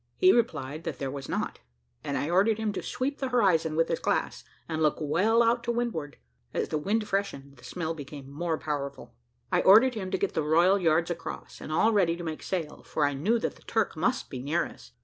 [0.17, 1.59] He replied `that there was not;'
[2.03, 5.63] and I ordered him to sweep the horizon with his glass, and look well out
[5.65, 6.17] to windward.
[6.55, 9.13] As the wind freshened, the smell became more powerful.
[9.51, 12.81] I ordered him to get the royal yards across, and all ready to make sail,
[12.81, 14.93] for I knew that the Turk must be near us.